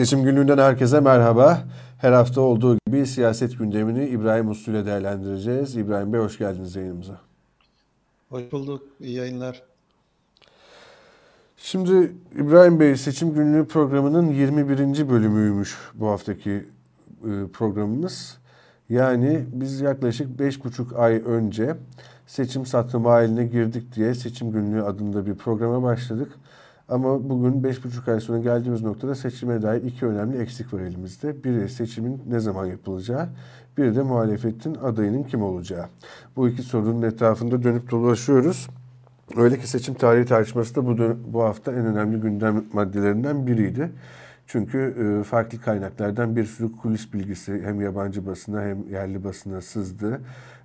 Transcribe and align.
Seçim 0.00 0.22
günlüğünden 0.22 0.58
herkese 0.58 1.00
merhaba. 1.00 1.62
Her 1.98 2.12
hafta 2.12 2.40
olduğu 2.40 2.78
gibi 2.86 3.06
siyaset 3.06 3.58
gündemini 3.58 4.06
İbrahim 4.08 4.50
Uslu 4.50 4.72
ile 4.72 4.86
değerlendireceğiz. 4.86 5.76
İbrahim 5.76 6.12
Bey 6.12 6.20
hoş 6.20 6.38
geldiniz 6.38 6.76
yayınımıza. 6.76 7.20
Hoş 8.28 8.52
bulduk. 8.52 8.82
İyi 9.00 9.16
yayınlar. 9.16 9.62
Şimdi 11.56 12.12
İbrahim 12.36 12.80
Bey 12.80 12.96
seçim 12.96 13.34
günlüğü 13.34 13.66
programının 13.66 14.28
21. 14.28 15.08
bölümüymüş 15.08 15.76
bu 15.94 16.08
haftaki 16.08 16.50
e, 16.50 17.30
programımız. 17.52 18.38
Yani 18.88 19.44
biz 19.52 19.80
yaklaşık 19.80 20.40
5,5 20.40 20.96
ay 20.96 21.22
önce 21.26 21.76
seçim 22.26 22.66
satım 22.66 23.04
haline 23.04 23.46
girdik 23.46 23.94
diye 23.94 24.14
seçim 24.14 24.52
günlüğü 24.52 24.82
adında 24.82 25.26
bir 25.26 25.34
programa 25.34 25.82
başladık. 25.82 26.32
Ama 26.90 27.30
bugün 27.30 27.62
5,5 27.62 28.12
ay 28.12 28.20
sonra 28.20 28.38
geldiğimiz 28.38 28.82
noktada 28.82 29.14
seçime 29.14 29.62
dair 29.62 29.82
iki 29.82 30.06
önemli 30.06 30.38
eksik 30.38 30.74
var 30.74 30.80
elimizde. 30.80 31.44
Biri 31.44 31.68
seçimin 31.68 32.22
ne 32.28 32.40
zaman 32.40 32.66
yapılacağı, 32.66 33.28
bir 33.78 33.96
de 33.96 34.02
muhalefetin 34.02 34.74
adayının 34.74 35.22
kim 35.22 35.42
olacağı. 35.42 35.86
Bu 36.36 36.48
iki 36.48 36.62
sorunun 36.62 37.02
etrafında 37.02 37.62
dönüp 37.62 37.90
dolaşıyoruz. 37.90 38.68
Öyle 39.36 39.58
ki 39.58 39.66
seçim 39.66 39.94
tarihi 39.94 40.26
tartışması 40.26 40.74
da 40.74 40.86
bu, 40.86 41.16
bu 41.32 41.42
hafta 41.42 41.72
en 41.72 41.86
önemli 41.86 42.20
gündem 42.20 42.64
maddelerinden 42.72 43.46
biriydi. 43.46 43.90
Çünkü 44.46 44.78
e, 44.78 45.24
farklı 45.24 45.60
kaynaklardan 45.60 46.36
bir 46.36 46.44
sürü 46.44 46.76
kulis 46.76 47.12
bilgisi 47.12 47.62
hem 47.64 47.80
yabancı 47.80 48.26
basına 48.26 48.62
hem 48.62 48.88
yerli 48.88 49.24
basına 49.24 49.60
sızdı. 49.60 50.20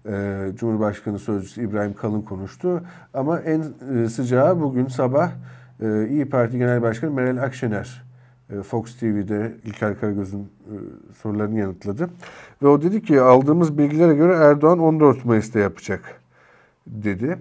E, 0.05 0.47
Cumhurbaşkanı 0.55 1.19
Sözcüsü 1.19 1.61
İbrahim 1.61 1.93
Kalın 1.93 2.21
konuştu. 2.21 2.83
Ama 3.13 3.39
en 3.39 3.63
e, 3.95 4.09
sıcağı 4.09 4.61
bugün 4.61 4.87
sabah 4.87 5.31
e, 5.81 6.07
İyi 6.09 6.25
Parti 6.25 6.57
Genel 6.57 6.81
Başkanı 6.81 7.11
Meral 7.11 7.37
Akşener 7.37 8.05
e, 8.49 8.61
Fox 8.61 8.97
TV'de 8.97 9.55
İlker 9.63 9.99
Karagöz'ün 9.99 10.41
e, 10.41 10.75
sorularını 11.13 11.59
yanıtladı. 11.59 12.09
Ve 12.63 12.67
o 12.67 12.81
dedi 12.81 13.01
ki 13.01 13.21
aldığımız 13.21 13.77
bilgilere 13.77 14.15
göre 14.15 14.33
Erdoğan 14.33 14.79
14 14.79 15.25
Mayıs'ta 15.25 15.59
yapacak 15.59 16.21
dedi. 16.87 17.37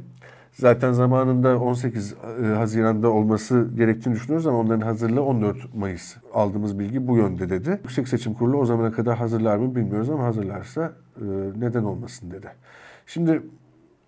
Zaten 0.52 0.92
zamanında 0.92 1.60
18 1.60 2.14
e, 2.42 2.46
Haziran'da 2.46 3.10
olması 3.10 3.68
gerektiğini 3.76 4.14
düşünüyoruz 4.14 4.46
ama 4.46 4.58
onların 4.58 4.86
hazırlığı 4.86 5.22
14 5.22 5.74
Mayıs. 5.74 6.16
Aldığımız 6.34 6.78
bilgi 6.78 7.08
bu 7.08 7.16
yönde 7.16 7.50
dedi. 7.50 7.70
Yüksek 7.70 8.08
Seçim 8.08 8.34
Kurulu 8.34 8.56
o 8.56 8.64
zamana 8.66 8.92
kadar 8.92 9.18
hazırlar 9.18 9.56
mı 9.56 9.74
bilmiyoruz 9.74 10.10
ama 10.10 10.24
hazırlarsa 10.24 10.92
e, 11.16 11.24
neden 11.56 11.84
olmasın 11.84 12.30
dedi. 12.30 12.48
Şimdi 13.06 13.42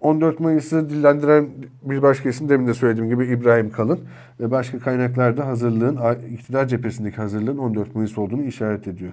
14 0.00 0.40
Mayıs'ı 0.40 0.88
dillendiren 0.88 1.48
bir 1.82 2.02
başka 2.02 2.28
isim 2.28 2.48
demin 2.48 2.66
de 2.66 2.74
söylediğim 2.74 3.08
gibi 3.08 3.26
İbrahim 3.26 3.70
Kalın 3.70 4.00
ve 4.40 4.50
başka 4.50 4.78
kaynaklarda 4.78 5.46
hazırlığın, 5.46 5.98
iktidar 6.30 6.68
cephesindeki 6.68 7.16
hazırlığın 7.16 7.58
14 7.58 7.94
Mayıs 7.94 8.18
olduğunu 8.18 8.42
işaret 8.42 8.88
ediyor. 8.88 9.12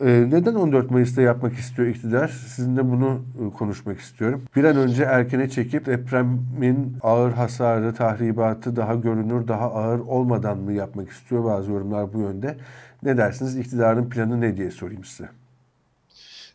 Ee, 0.00 0.26
neden 0.30 0.54
14 0.54 0.90
Mayıs'ta 0.90 1.22
yapmak 1.22 1.52
istiyor 1.52 1.88
iktidar? 1.88 2.28
Sizinle 2.28 2.90
bunu 2.90 3.20
e, 3.46 3.56
konuşmak 3.58 4.00
istiyorum. 4.00 4.42
Bir 4.56 4.64
an 4.64 4.76
önce 4.76 5.02
erkene 5.02 5.48
çekip 5.48 5.86
depremin 5.86 6.96
ağır 7.02 7.32
hasarı, 7.32 7.94
tahribatı 7.94 8.76
daha 8.76 8.94
görünür, 8.94 9.48
daha 9.48 9.72
ağır 9.72 9.98
olmadan 9.98 10.58
mı 10.58 10.72
yapmak 10.72 11.10
istiyor? 11.10 11.44
Bazı 11.44 11.72
yorumlar 11.72 12.12
bu 12.12 12.20
yönde. 12.20 12.56
Ne 13.02 13.16
dersiniz? 13.16 13.56
İktidarın 13.56 14.08
planı 14.10 14.40
ne 14.40 14.56
diye 14.56 14.70
sorayım 14.70 15.04
size. 15.04 15.28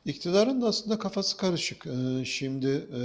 İktidarın 0.06 0.62
da 0.62 0.68
aslında 0.68 1.00
kafası 1.00 1.38
karışık. 1.38 1.88
Ee, 1.88 2.26
şimdi 2.26 2.68
e, 2.94 3.02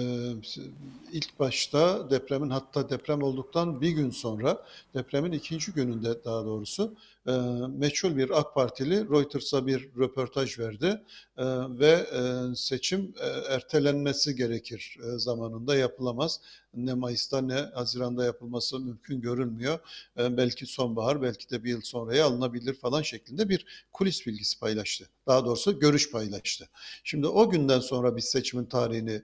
ilk 1.12 1.38
başta 1.38 2.10
depremin 2.10 2.50
hatta 2.50 2.90
deprem 2.90 3.22
olduktan 3.22 3.80
bir 3.80 3.90
gün 3.90 4.10
sonra 4.10 4.64
depremin 4.94 5.32
ikinci 5.32 5.72
gününde 5.72 6.24
daha 6.24 6.44
doğrusu 6.44 6.94
e, 7.28 7.32
meçhul 7.78 8.16
bir 8.16 8.40
AK 8.40 8.54
Partili 8.54 9.10
Reuters'a 9.10 9.66
bir 9.66 9.90
röportaj 9.98 10.58
verdi 10.58 11.02
e, 11.36 11.44
ve 11.68 11.90
e, 11.90 12.54
seçim 12.56 13.14
e, 13.20 13.26
ertelenmesi 13.54 14.36
gerekir 14.36 14.98
e, 15.04 15.18
zamanında 15.18 15.76
yapılamaz. 15.76 16.40
Ne 16.74 16.94
Mayıs'ta 16.94 17.40
ne 17.40 17.54
Haziran'da 17.54 18.24
yapılması 18.24 18.80
mümkün 18.80 19.20
görünmüyor. 19.20 19.78
E, 20.18 20.36
belki 20.36 20.66
sonbahar 20.66 21.22
belki 21.22 21.50
de 21.50 21.64
bir 21.64 21.70
yıl 21.70 21.80
sonraya 21.80 22.26
alınabilir 22.26 22.74
falan 22.74 23.02
şeklinde 23.02 23.48
bir 23.48 23.66
kulis 23.92 24.26
bilgisi 24.26 24.60
paylaştı. 24.60 25.08
Daha 25.26 25.44
doğrusu 25.44 25.80
görüş 25.80 26.10
paylaştı. 26.10 26.68
Şimdi 27.04 27.26
o 27.26 27.50
günden 27.50 27.80
sonra 27.80 28.16
biz 28.16 28.24
seçimin 28.24 28.64
tarihini 28.64 29.22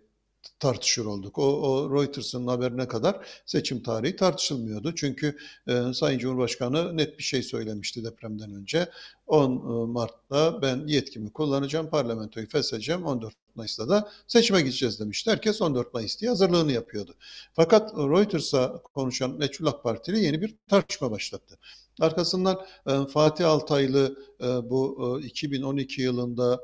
tartışır 0.59 1.05
olduk. 1.05 1.39
O, 1.39 1.43
o 1.43 1.95
Reuters'ın 1.95 2.47
haberine 2.47 2.89
kadar 2.89 3.27
seçim 3.47 3.83
tarihi 3.83 4.17
tartışılmıyordu. 4.17 4.95
Çünkü 4.95 5.37
e, 5.69 5.93
Sayın 5.95 6.19
Cumhurbaşkanı 6.19 6.97
net 6.97 7.19
bir 7.19 7.25
şey 7.25 7.43
söylemişti 7.43 8.05
depremden 8.05 8.55
önce. 8.55 8.89
10 9.31 9.53
e, 9.53 9.87
Mart'ta 9.93 10.63
ben 10.63 10.87
yetkimi 10.87 11.31
kullanacağım, 11.33 11.91
parlamentoyu 11.91 12.49
feshedeceğim, 12.49 13.05
14 13.05 13.35
Mayıs'ta 13.55 13.89
da 13.89 14.11
seçime 14.27 14.61
gideceğiz 14.61 15.01
demişti. 15.01 15.31
Herkes 15.31 15.63
14 15.63 15.95
Mayıs 15.95 16.21
diye 16.21 16.31
hazırlığını 16.31 16.73
yapıyordu. 16.73 17.15
Fakat 17.53 17.95
Reuters'a 17.95 18.83
konuşan 18.95 19.31
Meçhul 19.31 19.67
AK 19.67 19.83
Partili 19.83 20.25
yeni 20.25 20.41
bir 20.41 20.55
tartışma 20.69 21.11
başlattı. 21.11 21.59
Arkasından 22.01 22.61
e, 22.87 23.07
Fatih 23.13 23.49
Altaylı 23.49 24.17
e, 24.41 24.47
bu 24.71 25.19
e, 25.23 25.27
2012 25.27 26.03
yılında 26.03 26.61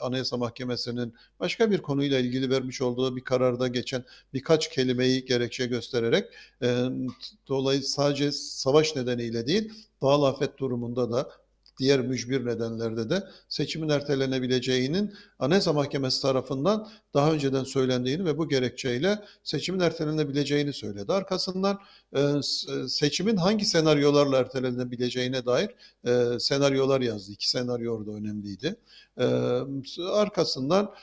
Anayasa 0.00 0.36
Mahkemesi'nin 0.36 1.14
başka 1.40 1.70
bir 1.70 1.78
konuyla 1.78 2.18
ilgili 2.18 2.50
vermiş 2.50 2.82
olduğu 2.82 3.16
bir 3.16 3.24
kararda 3.24 3.68
geçen 3.68 4.04
birkaç 4.34 4.70
kelimeyi 4.70 5.24
gerekçe 5.24 5.66
göstererek 5.66 6.24
dolayısıyla 7.48 7.94
sadece 7.94 8.32
savaş 8.32 8.96
nedeniyle 8.96 9.46
değil 9.46 9.72
doğal 10.02 10.22
afet 10.22 10.58
durumunda 10.58 11.12
da 11.12 11.30
diğer 11.78 12.00
mücbir 12.00 12.46
nedenlerde 12.46 13.10
de 13.10 13.24
seçimin 13.48 13.88
ertelenebileceğinin 13.88 15.14
Anayasa 15.38 15.72
Mahkemesi 15.72 16.22
tarafından 16.22 16.88
daha 17.14 17.32
önceden 17.32 17.64
söylendiğini 17.64 18.24
ve 18.24 18.38
bu 18.38 18.48
gerekçeyle 18.48 19.18
seçimin 19.44 19.80
ertelenebileceğini 19.80 20.72
söyledi. 20.72 21.12
Arkasından 21.12 21.78
e, 22.12 22.20
e, 22.20 22.88
seçimin 22.88 23.36
hangi 23.36 23.64
senaryolarla 23.64 24.38
ertelenebileceğine 24.38 25.46
dair 25.46 25.70
e, 26.06 26.38
senaryolar 26.40 27.00
yazdı. 27.00 27.32
İki 27.32 27.50
senaryo 27.50 27.96
orada 27.96 28.10
önemliydi. 28.10 28.76
arkasından 30.12 30.94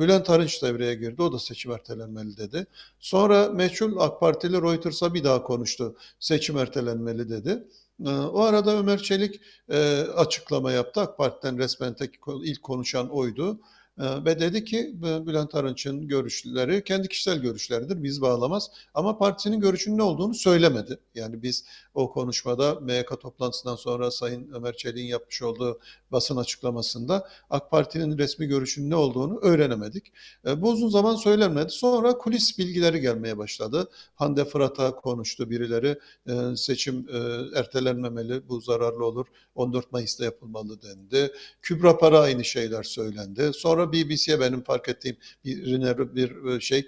Bülent 0.00 0.30
Arınç 0.30 0.62
devreye 0.62 0.94
girdi. 0.94 1.22
O 1.22 1.32
da 1.32 1.38
seçim 1.38 1.72
ertelenmeli 1.72 2.36
dedi. 2.36 2.66
Sonra 3.00 3.48
meçhul 3.48 3.96
AK 3.98 4.20
Partili 4.20 4.62
Reuters'a 4.62 5.14
bir 5.14 5.24
daha 5.24 5.42
konuştu. 5.42 5.96
Seçim 6.20 6.58
ertelenmeli 6.58 7.28
dedi. 7.28 7.64
Ee, 8.04 8.10
o 8.10 8.40
arada 8.40 8.78
Ömer 8.78 8.98
Çelik 8.98 9.40
e, 9.68 10.00
açıklama 10.00 10.72
yaptı. 10.72 11.00
AK 11.00 11.18
Parti'den 11.18 11.58
resmen 11.58 11.94
tek 11.94 12.14
ilk 12.44 12.62
konuşan 12.62 13.08
oydu. 13.08 13.60
Ee, 14.00 14.24
ve 14.24 14.40
dedi 14.40 14.64
ki 14.64 14.94
Bülent 15.02 15.54
Arınç'ın 15.54 16.08
görüşleri 16.08 16.84
kendi 16.84 17.08
kişisel 17.08 17.38
görüşleridir. 17.38 18.02
Biz 18.02 18.22
bağlamaz. 18.22 18.70
Ama 18.94 19.18
partisinin 19.18 19.60
görüşünün 19.60 19.98
ne 19.98 20.02
olduğunu 20.02 20.34
söylemedi. 20.34 20.98
Yani 21.14 21.42
biz 21.42 21.64
o 21.94 22.12
konuşmada 22.12 22.74
MYK 22.80 23.20
toplantısından 23.20 23.76
sonra 23.76 24.10
Sayın 24.10 24.50
Ömer 24.52 24.76
Çelik'in 24.76 25.06
yapmış 25.06 25.42
olduğu 25.42 25.80
basın 26.12 26.36
açıklamasında 26.36 27.28
AK 27.50 27.70
Parti'nin 27.70 28.18
resmi 28.18 28.46
görüşünün 28.46 28.90
ne 28.90 28.96
olduğunu 28.96 29.38
öğrenemedik. 29.38 30.12
E, 30.46 30.62
bu 30.62 30.70
uzun 30.70 30.88
zaman 30.88 31.16
söylenmedi. 31.16 31.70
Sonra 31.70 32.18
kulis 32.18 32.58
bilgileri 32.58 33.00
gelmeye 33.00 33.38
başladı. 33.38 33.90
Hande 34.14 34.44
Fırat'a 34.44 34.94
konuştu 34.94 35.50
birileri. 35.50 35.98
E, 36.28 36.56
seçim 36.56 37.06
e, 37.12 37.18
ertelenmemeli, 37.58 38.48
bu 38.48 38.60
zararlı 38.60 39.04
olur. 39.04 39.26
14 39.54 39.92
Mayıs'ta 39.92 40.24
yapılmalı 40.24 40.82
dendi. 40.82 41.32
Kübra 41.62 41.98
Para 41.98 42.20
aynı 42.20 42.44
şeyler 42.44 42.82
söylendi. 42.82 43.50
Sonra 43.54 43.85
BBC'ye 43.92 44.40
benim 44.40 44.62
fark 44.62 44.88
ettiğim 44.88 45.16
bir, 45.44 46.14
bir 46.14 46.60
şey 46.60 46.86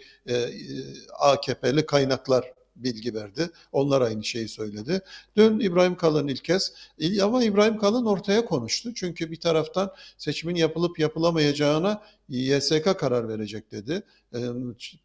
AKP'li 1.18 1.86
kaynaklar 1.86 2.52
bilgi 2.76 3.14
verdi. 3.14 3.50
Onlar 3.72 4.00
aynı 4.00 4.24
şeyi 4.24 4.48
söyledi. 4.48 5.00
Dün 5.36 5.60
İbrahim 5.60 5.96
Kalın 5.96 6.28
ilk 6.28 6.44
kez 6.44 6.72
ama 7.22 7.44
İbrahim 7.44 7.78
Kalın 7.78 8.06
ortaya 8.06 8.44
konuştu. 8.44 8.94
Çünkü 8.94 9.30
bir 9.30 9.40
taraftan 9.40 9.92
seçimin 10.18 10.54
yapılıp 10.54 10.98
yapılamayacağına 10.98 12.02
YSK 12.28 12.98
karar 12.98 13.28
verecek 13.28 13.72
dedi. 13.72 14.02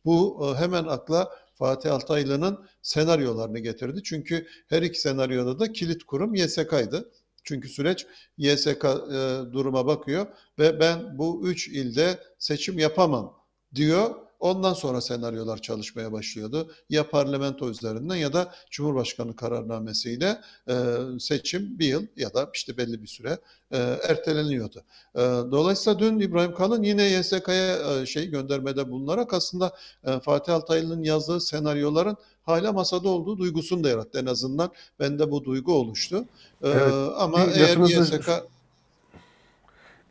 Bu 0.05 0.47
hemen 0.57 0.83
akla 0.83 1.29
Fatih 1.55 1.93
Altaylı'nın 1.93 2.65
senaryolarını 2.81 3.59
getirdi. 3.59 4.03
Çünkü 4.03 4.47
her 4.67 4.81
iki 4.81 5.01
senaryoda 5.01 5.59
da 5.59 5.71
kilit 5.71 6.03
kurum 6.03 6.35
YSK'ydı. 6.35 7.11
Çünkü 7.43 7.69
süreç 7.69 8.07
YSK 8.37 8.83
duruma 9.53 9.87
bakıyor 9.87 10.27
ve 10.59 10.79
ben 10.79 11.17
bu 11.17 11.47
üç 11.47 11.67
ilde 11.67 12.19
seçim 12.39 12.79
yapamam 12.79 13.39
diyor 13.75 14.15
Ondan 14.43 14.73
sonra 14.73 15.01
senaryolar 15.01 15.57
çalışmaya 15.57 16.11
başlıyordu. 16.11 16.71
Ya 16.89 17.09
parlamento 17.09 17.69
üzerinden 17.69 18.15
ya 18.15 18.33
da 18.33 18.51
Cumhurbaşkanı 18.71 19.35
kararnamesiyle 19.35 20.41
e, 20.69 20.73
seçim 21.19 21.79
bir 21.79 21.85
yıl 21.85 22.07
ya 22.17 22.33
da 22.33 22.49
işte 22.53 22.77
belli 22.77 23.01
bir 23.01 23.07
süre 23.07 23.37
e, 23.71 23.77
erteleniyordu. 23.77 24.83
E, 25.15 25.19
dolayısıyla 25.51 25.99
dün 25.99 26.19
İbrahim 26.19 26.55
Kalın 26.55 26.83
yine 26.83 27.03
YSK'ya 27.03 28.01
e, 28.01 28.05
şey 28.05 28.29
göndermede 28.29 28.91
bulunarak 28.91 29.33
aslında 29.33 29.73
e, 30.03 30.19
Fatih 30.19 30.53
Altaylı'nın 30.53 31.03
yazdığı 31.03 31.41
senaryoların 31.41 32.17
hala 32.41 32.73
masada 32.73 33.09
olduğu 33.09 33.37
duygusunu 33.37 33.83
da 33.83 33.89
yarattı. 33.89 34.19
En 34.19 34.25
azından 34.25 34.71
bende 34.99 35.31
bu 35.31 35.43
duygu 35.43 35.73
oluştu. 35.73 36.25
E, 36.63 36.69
evet, 36.69 36.93
ama 37.17 37.43
eğer 37.43 37.77
YSK 37.77 38.29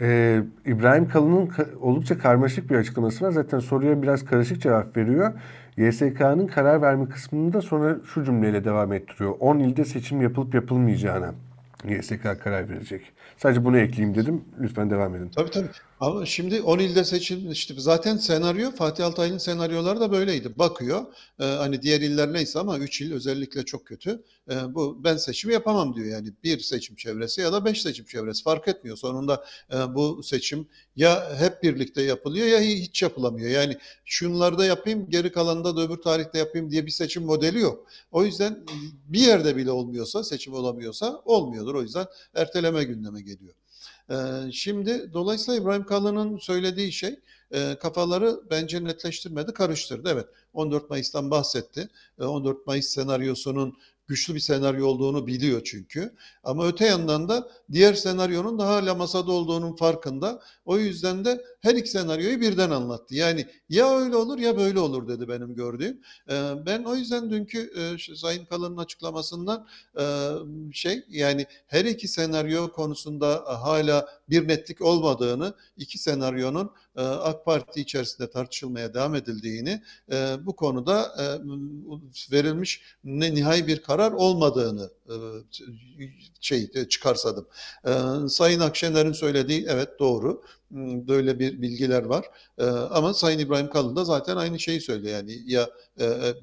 ee, 0.03 0.43
İbrahim 0.67 1.09
Kalın'ın 1.09 1.51
oldukça 1.81 2.19
karmaşık 2.19 2.71
bir 2.71 2.77
açıklaması 2.77 3.25
var. 3.25 3.31
Zaten 3.31 3.59
soruya 3.59 4.03
biraz 4.03 4.25
karışık 4.25 4.63
cevap 4.63 4.97
veriyor. 4.97 5.33
YSK'nın 5.77 6.47
karar 6.47 6.83
verme 6.83 7.09
kısmında 7.09 7.61
sonra 7.61 7.97
şu 8.15 8.25
cümleyle 8.25 8.65
devam 8.65 8.93
ettiriyor. 8.93 9.35
10 9.41 9.59
ilde 9.59 9.85
seçim 9.85 10.21
yapılıp 10.21 10.55
yapılmayacağına 10.55 11.35
YSK 11.85 12.23
karar 12.45 12.69
verecek. 12.69 13.13
Sadece 13.37 13.65
bunu 13.65 13.79
ekleyeyim 13.79 14.15
dedim. 14.15 14.45
Lütfen 14.61 14.91
devam 14.91 15.15
edin. 15.15 15.31
Tabii 15.37 15.51
tabii. 15.51 15.69
Ama 16.03 16.27
şimdi 16.27 16.63
10 16.63 16.79
ilde 16.79 17.05
seçilmişti. 17.05 17.75
Zaten 17.79 18.17
senaryo 18.17 18.71
Fatih 18.71 19.07
Altaylı'nın 19.07 19.39
senaryoları 19.39 20.01
da 20.01 20.13
böyleydi. 20.13 20.59
Bakıyor 20.59 21.05
e, 21.41 21.45
hani 21.45 21.83
diğer 21.83 22.01
iller 22.01 22.33
neyse 22.33 22.59
ama 22.59 22.79
3 22.79 23.01
il 23.01 23.13
özellikle 23.13 23.65
çok 23.65 23.87
kötü. 23.87 24.23
E, 24.51 24.75
bu 24.75 25.05
ben 25.05 25.17
seçim 25.17 25.51
yapamam 25.51 25.95
diyor. 25.95 26.07
Yani 26.07 26.33
bir 26.45 26.59
seçim 26.61 26.97
çevresi 26.97 27.41
ya 27.41 27.53
da 27.53 27.65
beş 27.65 27.83
seçim 27.83 28.05
çevresi 28.05 28.43
fark 28.43 28.69
etmiyor. 28.69 28.97
Sonunda 28.97 29.45
e, 29.73 29.95
bu 29.95 30.23
seçim 30.23 30.69
ya 30.97 31.37
hep 31.39 31.63
birlikte 31.63 32.03
yapılıyor 32.03 32.47
ya 32.47 32.61
hiç 32.61 33.03
yapılamıyor. 33.03 33.51
Yani 33.51 33.77
şunlarda 34.05 34.65
yapayım 34.65 35.11
geri 35.11 35.33
kalanında 35.33 35.77
da 35.77 35.83
öbür 35.83 35.97
tarihte 35.97 36.39
yapayım 36.39 36.71
diye 36.71 36.87
bir 36.87 36.91
seçim 36.91 37.25
modeli 37.25 37.59
yok. 37.61 37.87
O 38.13 38.25
yüzden 38.25 38.65
bir 39.09 39.21
yerde 39.21 39.57
bile 39.57 39.71
olmuyorsa 39.71 40.25
seçim 40.25 40.55
olamıyorsa 40.55 41.23
olmuyordur. 41.25 41.75
O 41.75 41.83
yüzden 41.83 42.07
erteleme 42.35 42.85
gündeme 42.85 43.21
geliyor. 43.21 43.55
Şimdi 44.53 45.13
dolayısıyla 45.13 45.61
İbrahim 45.61 45.87
Kalın'ın 45.87 46.39
söylediği 46.39 46.93
şey 46.93 47.21
kafaları 47.81 48.41
bence 48.51 48.85
netleştirmedi, 48.85 49.53
karıştırdı. 49.53 50.09
Evet 50.13 50.27
14 50.55 50.91
Mayıs'tan 50.91 51.31
bahsetti. 51.31 51.89
14 52.19 52.67
Mayıs 52.67 52.87
senaryosunun 52.87 53.79
güçlü 54.07 54.35
bir 54.35 54.41
senaryo 54.41 54.87
olduğunu 54.87 55.27
biliyor 55.27 55.65
çünkü. 55.65 56.15
Ama 56.43 56.67
öte 56.67 56.87
yandan 56.87 57.29
da 57.29 57.49
diğer 57.73 57.95
senaryonun 57.95 58.59
daha 58.59 58.75
hala 58.75 58.95
masada 58.95 59.33
olduğunun 59.33 59.77
farkında. 59.77 60.43
O 60.65 60.79
yüzden 60.79 61.25
de 61.25 61.45
her 61.61 61.75
iki 61.75 61.91
senaryoyu 61.91 62.41
birden 62.41 62.71
anlattı. 62.71 63.15
Yani 63.15 63.47
ya 63.69 63.99
öyle 63.99 64.17
olur 64.17 64.39
ya 64.39 64.57
böyle 64.57 64.81
olur 64.81 65.09
dedi 65.09 65.29
benim 65.29 65.55
gördüğüm. 65.55 66.01
Ee, 66.31 66.53
ben 66.67 66.85
o 66.85 66.97
yüzden 66.97 67.31
dünkü 67.31 67.73
e, 67.77 68.15
Sayın 68.17 68.45
Kalın'ın 68.45 68.77
açıklamasından 68.77 69.67
e, 69.99 70.05
şey 70.73 71.05
yani 71.09 71.47
her 71.67 71.85
iki 71.85 72.09
senaryo 72.09 72.73
konusunda 72.73 73.45
hala 73.47 74.09
bir 74.33 74.49
netlik 74.49 74.81
olmadığını, 74.81 75.55
iki 75.77 75.99
senaryonun 75.99 76.71
e, 76.97 77.01
AK 77.01 77.45
Parti 77.45 77.81
içerisinde 77.81 78.31
tartışılmaya 78.31 78.95
devam 78.95 79.15
edildiğini, 79.15 79.83
bu 80.41 80.57
konuda 80.57 81.15
verilmiş 82.33 82.83
ne 83.05 83.35
nihai 83.35 83.67
bir 83.67 83.83
karar 83.83 84.13
olmadığını 84.13 84.91
şey 86.41 86.71
çıkarsadım. 86.89 87.47
Sayın 88.29 88.61
Akşener'in 88.61 89.13
söylediği 89.13 89.67
evet 89.69 89.99
doğru. 89.99 90.43
Hmm, 90.73 91.09
böyle 91.09 91.39
bir 91.39 91.63
bilgiler 91.63 92.03
var. 92.03 92.27
E, 92.59 92.65
ama 92.67 93.15
Sayın 93.15 93.39
İbrahim 93.39 93.71
Kalın 93.71 93.97
da 93.97 94.05
zaten 94.05 94.37
aynı 94.37 94.59
şeyi 94.59 94.81
söylüyor. 94.81 95.17
Yani 95.17 95.39
ya 95.47 95.71
e, 96.01 96.35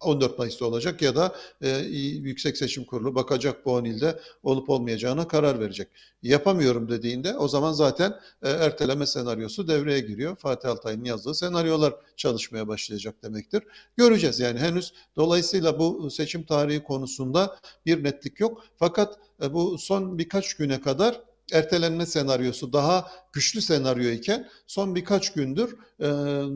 14 0.00 0.32
e, 0.32 0.34
Mayıs'ta 0.38 0.64
olacak 0.64 1.02
ya 1.02 1.16
da 1.16 1.34
e, 1.62 1.68
Yüksek 1.78 2.56
Seçim 2.56 2.84
Kurulu 2.84 3.14
bakacak 3.14 3.66
bu 3.66 3.72
10 3.72 3.84
ilde 3.84 4.20
olup 4.42 4.70
olmayacağına 4.70 5.28
karar 5.28 5.60
verecek. 5.60 5.88
Yapamıyorum 6.22 6.88
dediğinde 6.88 7.36
o 7.36 7.48
zaman 7.48 7.72
zaten 7.72 8.14
e, 8.42 8.50
erteleme 8.50 9.06
senaryosu 9.06 9.68
devreye 9.68 10.00
giriyor. 10.00 10.36
Fatih 10.36 10.68
Altay'ın 10.68 11.04
yazdığı 11.04 11.34
senaryolar 11.34 11.94
çalışmaya 12.16 12.68
başlayacak 12.68 13.22
demektir. 13.22 13.62
Göreceğiz 13.96 14.40
yani 14.40 14.58
henüz 14.58 14.92
dolayısıyla 15.16 15.78
bu 15.78 16.10
seçim 16.10 16.42
tarihi 16.42 16.82
konusunda 16.82 17.56
bir 17.86 18.04
netlik 18.04 18.40
yok. 18.40 18.64
Fakat 18.76 19.18
e, 19.42 19.52
bu 19.52 19.78
son 19.78 20.18
birkaç 20.18 20.54
güne 20.54 20.80
kadar 20.80 21.27
ertelenme 21.52 22.06
senaryosu 22.06 22.72
daha 22.72 23.10
güçlü 23.32 23.60
senaryo 23.60 24.10
iken 24.10 24.48
son 24.66 24.94
birkaç 24.94 25.32
gündür 25.32 25.76
e, 26.00 26.08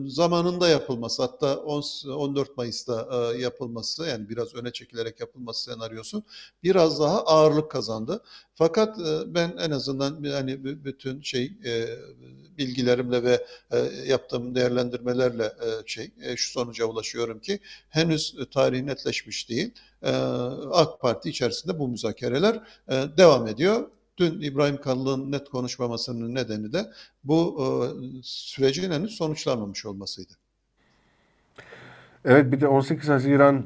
zamanında 0.07 0.69
yapılması 0.69 1.21
hatta 1.21 1.57
10, 1.57 1.83
14 2.09 2.57
Mayıs'ta 2.57 3.07
e, 3.11 3.41
yapılması 3.41 4.05
yani 4.05 4.29
biraz 4.29 4.55
öne 4.55 4.71
çekilerek 4.71 5.19
yapılması 5.19 5.63
senaryosu 5.63 6.23
biraz 6.63 6.99
daha 6.99 7.23
ağırlık 7.25 7.71
kazandı. 7.71 8.23
Fakat 8.55 8.99
e, 8.99 9.33
ben 9.33 9.57
en 9.59 9.71
azından 9.71 10.23
yani 10.23 10.63
bütün 10.63 11.21
şey 11.21 11.53
e, 11.65 11.87
bilgilerimle 12.57 13.23
ve 13.23 13.45
e, 13.71 13.77
yaptığım 14.05 14.55
değerlendirmelerle 14.55 15.45
e, 15.45 15.87
şey 15.87 16.11
e, 16.21 16.35
şu 16.35 16.51
sonuca 16.51 16.85
ulaşıyorum 16.85 17.39
ki 17.39 17.59
henüz 17.89 18.35
tarihi 18.53 18.85
netleşmiş 18.85 19.49
değil. 19.49 19.71
E, 20.01 20.11
AK 20.71 21.01
Parti 21.01 21.29
içerisinde 21.29 21.79
bu 21.79 21.87
müzakereler 21.87 22.55
e, 22.89 23.05
devam 23.17 23.47
ediyor. 23.47 23.89
Dün 24.17 24.41
İbrahim 24.41 24.81
Kalın'ın 24.81 25.31
net 25.31 25.49
konuşmamasının 25.49 26.35
nedeni 26.35 26.73
de 26.73 26.85
bu 27.23 27.57
e, 27.59 27.65
sürecin 28.23 28.91
henüz 28.91 29.11
sonuçlanmamış 29.11 29.85
olmasıydı. 29.85 30.33
Evet 32.25 32.51
bir 32.51 32.61
de 32.61 32.67
18 32.67 33.09
Haziran 33.09 33.63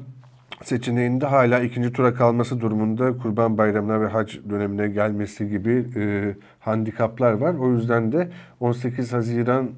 seçeneğinde 0.62 1.26
hala 1.26 1.60
ikinci 1.60 1.92
tura 1.92 2.14
kalması 2.14 2.60
durumunda 2.60 3.18
Kurban 3.18 3.58
Bayramı'na 3.58 4.00
ve 4.00 4.06
hac 4.06 4.34
dönemine 4.50 4.88
gelmesi 4.88 5.48
gibi 5.48 5.86
e, 5.96 6.34
handikaplar 6.60 7.32
var. 7.32 7.54
O 7.54 7.72
yüzden 7.72 8.12
de 8.12 8.32
18 8.60 9.12
Haziran 9.12 9.70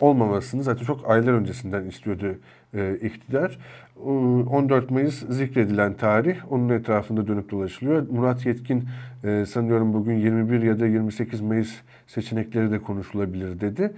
olmamasını 0.00 0.62
zaten 0.62 0.84
çok 0.84 1.10
aylar 1.10 1.32
öncesinden 1.32 1.84
istiyordu 1.84 2.38
e, 2.74 2.96
iktidar. 3.02 3.58
14 4.04 4.90
Mayıs 4.90 5.22
zikredilen 5.28 5.94
tarih 5.94 6.52
onun 6.52 6.68
etrafında 6.68 7.28
dönüp 7.28 7.50
dolaşılıyor. 7.50 8.08
Murat 8.10 8.46
Yetkin 8.46 8.88
e, 9.24 9.46
sanıyorum 9.46 9.92
bugün 9.92 10.14
21 10.14 10.62
ya 10.62 10.80
da 10.80 10.86
28 10.86 11.40
Mayıs 11.40 11.74
seçenekleri 12.06 12.70
de 12.70 12.78
konuşulabilir 12.78 13.60
dedi. 13.60 13.92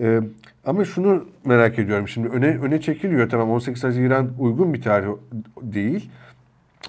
E, 0.00 0.20
ama 0.64 0.84
şunu 0.84 1.24
merak 1.44 1.78
ediyorum 1.78 2.08
şimdi 2.08 2.28
öne 2.28 2.46
öne 2.46 2.80
çekiliyor 2.80 3.30
tamam 3.30 3.50
18 3.50 3.84
Haziran 3.84 4.30
uygun 4.38 4.74
bir 4.74 4.82
tarih 4.82 5.08
değil. 5.62 6.10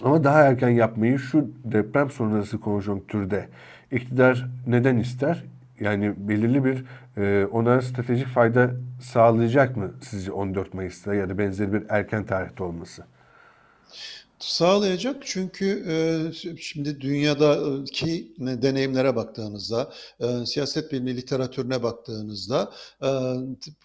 Ama 0.03 0.23
daha 0.23 0.41
erken 0.41 0.69
yapmayı 0.69 1.19
şu 1.19 1.49
deprem 1.63 2.09
sonrası 2.09 2.59
konjonktürde 2.59 3.47
iktidar 3.91 4.47
neden 4.67 4.97
ister? 4.97 5.43
Yani 5.79 6.13
belirli 6.17 6.65
bir 6.65 6.85
e, 7.17 7.45
ona 7.51 7.81
stratejik 7.81 8.27
fayda 8.27 8.71
sağlayacak 9.01 9.77
mı 9.77 9.93
sizce 10.01 10.31
14 10.31 10.73
Mayıs'ta 10.73 11.13
ya 11.15 11.29
da 11.29 11.37
benzeri 11.37 11.73
bir 11.73 11.83
erken 11.89 12.25
tarihte 12.25 12.63
olması? 12.63 13.05
Sağlayacak. 14.39 15.23
Çünkü 15.25 15.85
e, 15.89 16.55
şimdi 16.57 17.01
dünyadaki 17.01 18.33
deneyimlere 18.37 19.15
baktığınızda, 19.15 19.93
e, 20.19 20.45
siyaset 20.45 20.91
bilimi 20.91 21.17
literatürüne 21.17 21.83
baktığınızda 21.83 22.71
e, 23.03 23.07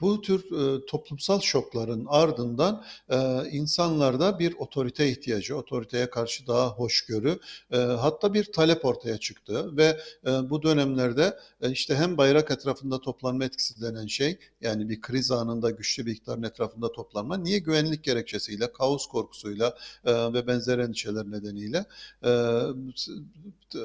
bu 0.01 0.21
tür 0.21 0.41
e, 0.41 0.87
toplumsal 0.87 1.41
şokların 1.41 2.07
ardından 2.09 2.85
e, 3.11 3.49
insanlarda 3.51 4.39
bir 4.39 4.55
otorite 4.59 5.09
ihtiyacı, 5.11 5.57
otoriteye 5.57 6.11
karşı 6.11 6.47
daha 6.47 6.69
hoşgörü, 6.69 7.39
e, 7.71 7.77
hatta 7.77 8.35
bir 8.35 8.45
talep 8.45 8.85
ortaya 8.85 9.19
çıktı 9.19 9.77
ve 9.77 10.01
e, 10.27 10.51
bu 10.51 10.63
dönemlerde 10.63 11.39
e, 11.63 11.71
işte 11.71 11.95
hem 11.95 12.17
bayrak 12.17 12.51
etrafında 12.51 13.01
toplanma 13.01 13.45
etkisi 13.45 13.81
denen 13.81 14.07
şey, 14.07 14.39
yani 14.61 14.89
bir 14.89 15.01
kriz 15.01 15.31
anında 15.31 15.71
güçlü 15.71 16.07
bir 16.07 16.13
iktidarın 16.13 16.43
etrafında 16.43 16.93
toplanma, 16.93 17.37
niye 17.37 17.59
güvenlik 17.59 18.05
gerekçesiyle, 18.05 18.73
kaos 18.73 19.07
korkusuyla 19.07 19.77
e, 20.07 20.11
ve 20.43 20.47
benzer 20.47 20.79
endişeler 20.79 21.31
nedeniyle 21.31 21.85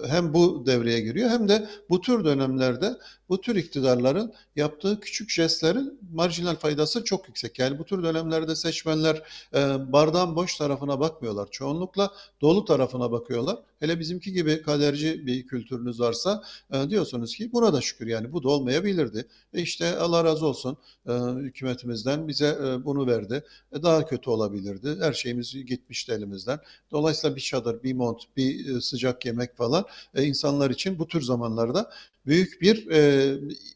hem 0.07 0.33
bu 0.33 0.63
devreye 0.65 0.99
giriyor 0.99 1.29
hem 1.29 1.49
de 1.49 1.67
bu 1.89 2.01
tür 2.01 2.25
dönemlerde 2.25 2.97
bu 3.29 3.41
tür 3.41 3.55
iktidarların 3.55 4.33
yaptığı 4.55 4.99
küçük 4.99 5.29
jestlerin 5.29 5.99
marjinal 6.13 6.55
faydası 6.55 7.03
çok 7.03 7.27
yüksek. 7.27 7.59
Yani 7.59 7.79
bu 7.79 7.85
tür 7.85 8.03
dönemlerde 8.03 8.55
seçmenler 8.55 9.21
e, 9.53 9.93
bardağın 9.93 10.35
boş 10.35 10.57
tarafına 10.57 10.99
bakmıyorlar. 10.99 11.47
Çoğunlukla 11.51 12.11
dolu 12.41 12.65
tarafına 12.65 13.11
bakıyorlar. 13.11 13.57
Hele 13.79 13.99
bizimki 13.99 14.33
gibi 14.33 14.61
kaderci 14.61 15.25
bir 15.25 15.47
kültürünüz 15.47 15.99
varsa 15.99 16.43
e, 16.73 16.89
diyorsunuz 16.89 17.35
ki 17.35 17.51
buna 17.53 17.73
da 17.73 17.81
şükür 17.81 18.07
yani 18.07 18.31
bu 18.33 18.43
da 18.43 18.49
olmayabilirdi. 18.49 19.27
E 19.53 19.61
işte 19.61 19.97
Allah 19.97 20.23
razı 20.23 20.45
olsun 20.45 20.77
e, 21.07 21.11
hükümetimizden 21.39 22.27
bize 22.27 22.47
e, 22.47 22.85
bunu 22.85 23.07
verdi. 23.07 23.43
E, 23.71 23.83
daha 23.83 24.05
kötü 24.05 24.29
olabilirdi. 24.29 24.97
Her 24.99 25.13
şeyimiz 25.13 25.65
gitmişti 25.65 26.11
elimizden. 26.11 26.59
Dolayısıyla 26.91 27.35
bir 27.35 27.41
çadır, 27.41 27.83
bir 27.83 27.93
mont, 27.93 28.23
bir 28.37 28.75
e, 28.75 28.81
sıcak 28.81 29.25
yemek 29.25 29.57
falan 29.57 29.85
e, 30.15 30.23
insanlar 30.23 30.69
için 30.69 30.99
bu 30.99 31.07
tür 31.07 31.21
zamanlarda 31.21 31.91
büyük 32.27 32.61
bir 32.61 32.91
e, 32.91 33.33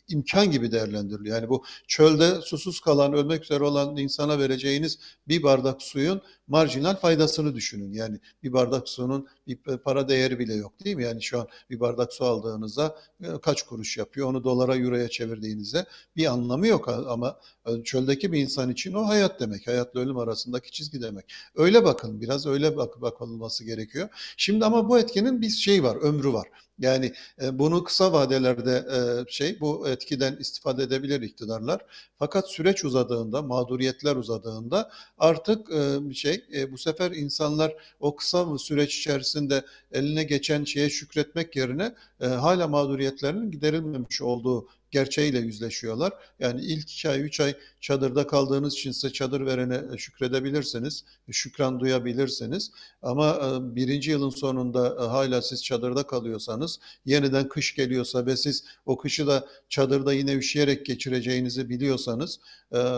imkan 0.08 0.52
gibi 0.52 0.72
değerlendiriliyor. 0.72 1.36
Yani 1.36 1.50
bu 1.50 1.64
çölde 1.88 2.42
susuz 2.42 2.80
kalan, 2.80 3.14
ölmek 3.14 3.44
üzere 3.44 3.64
olan 3.64 3.98
insana 3.98 4.40
vereceğiniz 4.40 5.00
bir 5.28 5.44
bardak 5.44 5.82
suyun 5.82 6.22
marjinal 6.48 6.96
faydasını 6.96 7.56
düşünün. 7.56 7.94
Yani 7.94 8.20
bir 8.44 8.54
bardak 8.54 8.90
suyun 8.90 9.28
bir 9.48 9.58
para 9.78 10.10
değeri 10.10 10.40
bile 10.40 10.54
yok 10.54 10.84
değil 10.84 10.96
mi? 10.96 11.04
Yani 11.04 11.24
şu 11.24 11.40
an 11.40 11.48
bir 11.70 11.80
bardak 11.80 12.14
su 12.14 12.26
aldığınızda 12.26 12.96
e, 13.24 13.28
kaç 13.42 13.64
kuruş 13.64 13.98
yapıyor? 13.98 14.28
Onu 14.28 14.44
dolara, 14.44 14.78
euroya 14.78 15.10
çevirdiğinizde 15.10 15.86
bir 16.16 16.26
anlamı 16.26 16.68
yok 16.68 16.88
ama 17.08 17.40
e, 17.66 17.84
çöldeki 17.84 18.32
bir 18.32 18.42
insan 18.42 18.70
için 18.70 18.94
o 18.94 19.08
hayat 19.08 19.40
demek. 19.40 19.68
Hayatla 19.68 20.00
ölüm 20.00 20.18
arasındaki 20.18 20.72
çizgi 20.72 21.02
demek. 21.02 21.26
Öyle 21.56 21.84
bakın 21.84 22.22
biraz 22.22 22.46
öyle 22.46 22.78
bak 22.78 23.02
bakılması 23.02 23.64
gerekiyor. 23.64 24.10
Şimdi 24.38 24.66
ama 24.66 24.90
bu 24.90 25.00
etkinin 25.00 25.42
bir 25.42 25.50
şey 25.50 25.84
var, 25.84 25.96
ömrü 25.96 26.34
var. 26.34 26.48
Yani 26.82 27.14
e, 27.42 27.60
bunu 27.60 27.84
kısa 27.84 28.14
vadelerde 28.14 28.86
e, 28.92 29.32
şey 29.32 29.60
bu 29.60 29.88
etkiden 29.88 30.36
istifade 30.36 30.84
edebilir 30.84 31.22
iktidarlar. 31.22 31.82
Fakat 32.20 32.50
süreç 32.52 32.86
uzadığında, 32.86 33.42
mağduriyetler 33.42 34.16
uzadığında 34.16 34.92
artık 35.18 35.72
e, 35.72 36.14
şey 36.14 36.46
bu 36.72 36.78
sefer 36.78 37.12
insanlar 37.12 37.74
o 38.00 38.16
kısa 38.16 38.58
süreç 38.58 38.98
içerisinde 38.98 39.66
eline 39.92 40.24
geçen 40.24 40.64
şeye 40.64 40.90
şükretmek 40.90 41.56
yerine 41.56 41.96
hala 42.20 42.68
mağduriyetlerinin 42.68 43.52
giderilmemiş 43.52 44.22
olduğu 44.22 44.68
gerçeğiyle 44.92 45.40
yüzleşiyorlar. 45.40 46.14
Yani 46.40 46.62
ilk 46.62 46.92
iki 46.92 47.10
ay, 47.10 47.22
üç 47.22 47.40
ay 47.40 47.56
çadırda 47.82 48.28
kaldığınız 48.28 48.74
için 48.74 48.92
size 48.92 49.14
çadır 49.14 49.46
verene 49.46 49.82
e, 49.94 49.98
şükredebilirsiniz, 49.98 51.06
şükran 51.32 51.80
duyabilirsiniz. 51.80 52.72
Ama 53.02 53.30
e, 53.30 53.76
birinci 53.76 54.12
yılın 54.12 54.30
sonunda 54.30 54.98
e, 55.00 55.08
hala 55.08 55.42
siz 55.42 55.64
çadırda 55.64 56.04
kalıyorsanız, 56.04 56.80
yeniden 57.06 57.48
kış 57.48 57.76
geliyorsa 57.76 58.26
ve 58.26 58.38
siz 58.38 58.64
o 58.86 58.98
kışı 58.98 59.28
da 59.28 59.48
çadırda 59.70 60.14
yine 60.14 60.34
üşüyerek 60.34 60.86
geçireceğinizi 60.86 61.70
biliyorsanız, 61.70 62.40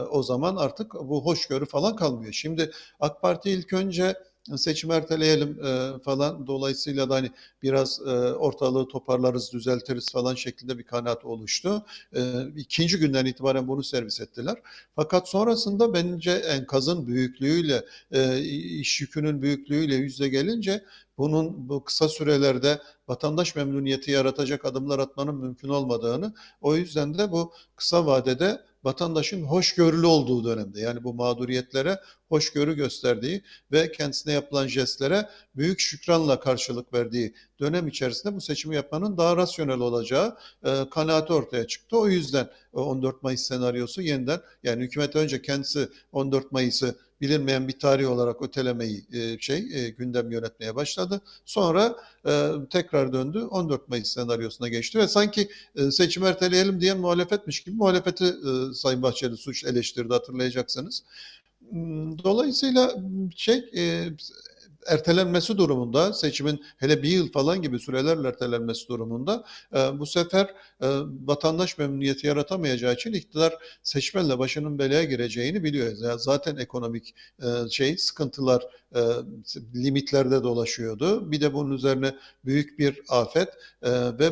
o 0.10 0.24
zaman 0.24 0.56
artık 0.56 0.94
bu 0.94 1.26
hoşgörü 1.26 1.66
falan 1.66 1.96
kalmıyor. 1.96 2.34
Şimdi 2.34 2.72
AK 3.00 3.22
Parti 3.22 3.50
ilk 3.50 3.74
önce 3.74 4.16
seçim 4.56 4.92
erteleyelim 4.92 5.66
e, 5.66 6.00
falan 6.00 6.48
dolayısıyla 6.48 7.10
da 7.10 7.16
hani 7.16 7.32
biraz 7.64 8.00
e, 8.00 8.12
ortalığı 8.34 8.88
toparlarız, 8.88 9.54
düzeltiriz 9.54 10.12
falan 10.12 10.36
şeklinde 10.36 10.78
bir 10.78 10.84
kanaat 10.84 11.26
oluştu. 11.26 11.86
E, 12.16 12.22
ikinci 12.58 12.98
günden 13.00 13.26
itibaren 13.26 13.68
bunu 13.68 13.84
servis 13.84 14.22
ettiler. 14.22 14.58
Fakat 14.96 15.30
sonrasında 15.30 15.94
bence 15.94 16.32
enkazın 16.32 17.08
büyüklüğüyle, 17.08 17.86
e, 18.12 18.40
iş 18.80 19.02
yükünün 19.02 19.42
büyüklüğüyle 19.42 19.96
yüzde 19.96 20.30
gelince 20.30 20.84
bunun 21.18 21.70
bu 21.70 21.84
kısa 21.84 22.10
sürelerde 22.10 22.82
vatandaş 23.08 23.56
memnuniyeti 23.56 24.12
yaratacak 24.12 24.66
adımlar 24.66 25.00
atmanın 25.00 25.36
mümkün 25.36 25.70
olmadığını, 25.70 26.34
o 26.62 26.76
yüzden 26.76 27.18
de 27.18 27.32
bu 27.32 27.54
kısa 27.76 28.06
vadede 28.06 28.62
vatandaşın 28.84 29.44
hoşgörülü 29.44 30.06
olduğu 30.06 30.44
dönemde 30.44 30.82
yani 30.82 31.04
bu 31.04 31.14
mağduriyetlere 31.14 32.00
hoşgörü 32.30 32.76
gösterdiği 32.76 33.44
ve 33.72 33.92
kendisine 33.92 34.34
yapılan 34.34 34.68
jestlere 34.68 35.30
büyük 35.56 35.80
şükranla 35.80 36.40
karşılık 36.40 36.94
verdiği 36.94 37.34
dönem 37.60 37.88
içerisinde 37.88 38.36
bu 38.36 38.42
seçimi 38.42 38.76
yapmanın 38.76 39.18
daha 39.18 39.38
rasyonel 39.38 39.80
olacağı 39.80 40.38
e, 40.66 40.90
kanaati 40.92 41.34
ortaya 41.34 41.68
çıktı. 41.68 41.98
O 41.98 42.08
yüzden 42.08 42.50
14 42.74 43.16
e, 43.16 43.18
Mayıs 43.22 43.42
senaryosu 43.42 44.02
yeniden 44.02 44.42
yani 44.64 44.84
hükümet 44.84 45.16
önce 45.16 45.42
kendisi 45.42 45.90
14 46.12 46.52
Mayıs'ı 46.52 46.96
bilinmeyen 47.24 47.68
bir 47.68 47.80
tarih 47.80 48.10
olarak 48.10 48.42
ötelemeyi 48.42 49.06
e, 49.14 49.40
şey 49.40 49.58
e, 49.58 49.90
gündem 49.90 50.32
yönetmeye 50.32 50.76
başladı. 50.76 51.22
Sonra 51.46 51.96
e, 52.28 52.52
tekrar 52.70 53.14
döndü 53.14 53.40
14 53.40 53.90
Mayıs 53.90 54.08
senaryosuna 54.08 54.68
geçti 54.68 55.00
ve 55.00 55.08
sanki 55.08 55.50
e, 55.76 55.92
seçim 55.92 56.26
erteleyelim 56.26 56.82
diyen 56.82 57.00
muhalefetmiş 57.00 57.64
gibi 57.64 57.76
muhalefeti 57.76 58.34
Sayın 58.74 59.02
Bahçeli 59.02 59.38
suç 59.38 59.64
eleştirdi 59.64 60.14
hatırlayacaksınız. 60.14 61.04
Hmm, 61.70 62.24
dolayısıyla 62.24 62.96
şey 63.36 63.64
ertelenmesi 64.88 65.58
durumunda 65.58 66.14
seçimin 66.14 66.64
hele 66.78 67.04
bir 67.04 67.10
yıl 67.10 67.32
falan 67.32 67.62
gibi 67.62 67.80
sürelerle 67.80 68.28
ertelenmesi 68.28 68.88
durumunda 68.88 69.44
e, 69.76 70.00
bu 70.00 70.06
sefer 70.06 70.46
e, 70.82 70.88
vatandaş 71.26 71.78
memnuniyeti 71.78 72.28
yaratamayacağı 72.28 72.94
için 72.94 73.14
iktidar 73.14 73.54
seçmenle 73.84 74.40
başının 74.40 74.80
belaya 74.80 75.04
gireceğini 75.04 75.64
biliyor. 75.64 76.18
Zaten 76.18 76.56
ekonomik 76.56 77.16
e, 77.40 77.70
şey 77.70 77.98
sıkıntılar 77.98 78.64
e, 78.96 79.02
limitlerde 79.76 80.44
dolaşıyordu. 80.44 81.32
Bir 81.32 81.42
de 81.42 81.54
bunun 81.54 81.72
üzerine 81.72 82.16
büyük 82.46 82.80
bir 82.80 83.02
afet 83.10 83.50
e, 83.82 83.92
ve 83.92 84.32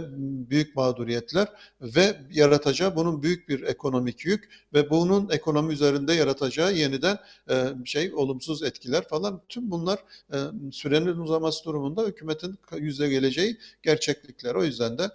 büyük 0.49 0.75
mağduriyetler 0.75 1.47
ve 1.81 2.15
yaratacağı 2.31 2.95
bunun 2.95 3.23
büyük 3.23 3.49
bir 3.49 3.61
ekonomik 3.61 4.25
yük 4.25 4.49
ve 4.73 4.89
bunun 4.89 5.29
ekonomi 5.29 5.73
üzerinde 5.73 6.13
yaratacağı 6.13 6.73
yeniden 6.73 7.19
e, 7.49 7.65
şey 7.85 8.13
olumsuz 8.13 8.63
etkiler 8.63 9.07
falan 9.07 9.41
tüm 9.49 9.71
bunlar 9.71 9.99
e, 10.33 10.37
sürenin 10.71 11.17
uzaması 11.17 11.65
durumunda 11.65 12.03
hükümetin 12.03 12.59
yüzde 12.77 13.09
geleceği 13.09 13.57
gerçeklikler. 13.83 14.55
O 14.55 14.63
yüzden 14.63 14.97
de 14.97 15.11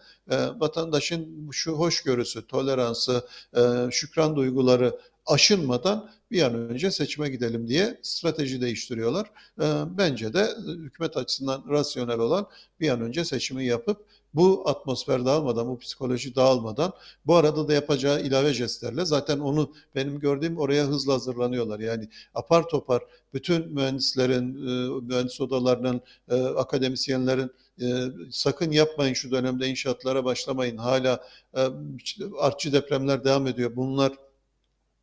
vatandaşın 0.61 1.51
şu 1.51 1.73
hoşgörüsü, 1.73 2.47
toleransı, 2.47 3.27
şükran 3.91 4.37
duyguları 4.37 4.99
aşınmadan 5.27 6.11
bir 6.31 6.43
an 6.43 6.55
önce 6.55 6.91
seçime 6.91 7.29
gidelim 7.29 7.69
diye 7.69 8.01
strateji 8.03 8.61
değiştiriyorlar. 8.61 9.31
Ee, 9.61 9.65
bence 9.99 10.33
de 10.33 10.49
hükümet 10.67 11.17
açısından 11.17 11.65
rasyonel 11.69 12.19
olan 12.19 12.47
bir 12.81 12.89
an 12.91 13.01
önce 13.01 13.25
seçimi 13.25 13.67
yapıp 13.67 14.07
bu 14.35 14.63
atmosfer 14.69 15.25
dağılmadan, 15.25 15.69
bu 15.69 15.79
psikoloji 15.79 16.35
dağılmadan 16.35 16.93
bu 17.27 17.35
arada 17.35 17.69
da 17.69 17.73
yapacağı 17.73 18.23
ilave 18.23 18.53
jestlerle 18.55 19.05
zaten 19.05 19.39
onu 19.39 19.73
benim 19.95 20.21
gördüğüm 20.21 20.59
oraya 20.59 20.85
hızla 20.87 21.15
hazırlanıyorlar. 21.15 21.81
Yani 21.81 22.09
apar 22.35 22.69
topar 22.69 23.03
bütün 23.35 23.73
mühendislerin, 23.73 24.55
e, 24.55 25.01
mühendis 25.01 25.41
odalarının, 25.41 26.01
e, 26.29 26.35
akademisyenlerin 26.35 27.51
e, 27.81 27.87
sakın 28.31 28.71
yapmayın 28.71 29.15
şu 29.15 29.31
dönemde 29.31 29.69
inşaatlara 29.69 30.25
başlamayın. 30.25 30.77
Hala 30.77 31.25
artçı 32.39 32.73
depremler 32.73 33.25
devam 33.25 33.47
ediyor. 33.47 33.77
Bunlar 33.77 34.13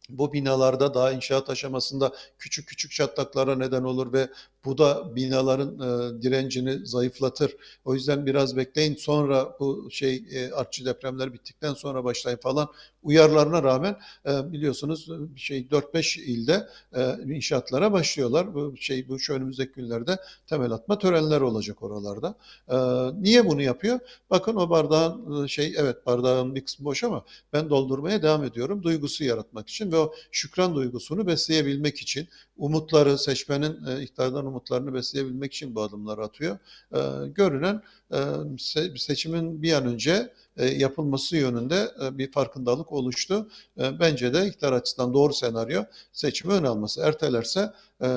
bu 0.10 0.34
binalarda 0.34 0.94
daha 0.94 1.12
inşaat 1.12 1.50
aşamasında 1.50 2.14
küçük 2.40 2.68
küçük 2.68 2.92
çatlaklara 2.92 3.56
neden 3.56 3.84
olur 3.84 4.14
ve 4.14 4.30
bu 4.66 4.78
da 4.78 5.16
binaların 5.16 5.80
e, 5.80 6.22
direncini 6.22 6.86
zayıflatır. 6.86 7.56
O 7.86 7.94
yüzden 7.94 8.26
biraz 8.26 8.58
bekleyin 8.58 8.96
sonra 8.96 9.56
bu 9.60 9.88
şey 9.92 10.24
e, 10.32 10.52
artçı 10.52 10.86
depremler 10.86 11.34
bittikten 11.34 11.74
sonra 11.74 12.04
başlayın 12.04 12.38
falan 12.38 12.70
uyarlarına 13.04 13.64
rağmen 13.64 13.98
e, 14.26 14.52
biliyorsunuz 14.54 15.10
şey 15.36 15.68
4-5 15.72 16.20
ilde 16.20 16.68
e, 16.96 17.16
inşaatlara 17.36 17.92
başlıyorlar. 17.92 18.54
Bu 18.54 18.78
şey 18.78 19.10
bu 19.10 19.20
şu 19.20 19.34
önümüzdeki 19.34 19.74
günlerde 19.74 20.18
temel 20.48 20.72
atma 20.72 20.98
törenleri 20.98 21.44
olacak 21.44 21.84
oralarda. 21.84 22.36
E, 22.70 22.78
niye 23.22 23.46
bunu 23.46 23.62
yapıyor? 23.62 24.00
Bakın 24.30 24.56
o 24.56 24.70
bardağın 24.70 25.44
e, 25.44 25.48
şey 25.48 25.74
evet 25.78 26.06
bardağın 26.06 26.56
bir 26.56 26.66
kısmı 26.66 26.86
boş 26.86 27.04
ama 27.04 27.26
ben 27.54 27.70
doldurmaya 27.70 28.22
devam 28.24 28.44
ediyorum 28.44 28.84
duygusu 28.84 29.24
yaratmak 29.24 29.70
için 29.70 29.92
ve 29.92 29.98
o 29.98 30.14
şükran 30.32 30.76
duygusunu 30.76 31.28
besleyebilmek 31.28 31.98
için 31.98 32.28
umutları 32.58 33.18
seçmenin 33.18 33.86
e, 33.86 34.02
iktidardan 34.04 34.46
umutlarını 34.54 34.94
besleyebilmek 34.94 35.54
için 35.54 35.76
bu 35.76 35.82
adımları 35.82 36.22
atıyor. 36.22 36.58
E, 36.94 37.00
görünen 37.28 37.82
e, 38.14 38.20
se 38.58 38.98
seçimin 38.98 39.62
bir 39.62 39.74
an 39.74 39.86
önce 39.86 40.34
e, 40.58 40.66
yapılması 40.66 41.38
yönünde 41.38 41.92
e, 42.04 42.18
bir 42.18 42.32
farkındalık 42.32 42.92
oluştu. 42.92 43.48
E, 43.78 44.00
bence 44.00 44.34
de 44.34 44.48
iktidar 44.48 44.74
açısından 44.74 45.14
doğru 45.14 45.34
senaryo 45.34 45.84
seçimi 46.12 46.54
ön 46.54 46.64
alması. 46.64 47.02
Ertelerse 47.02 47.74
e, 48.02 48.08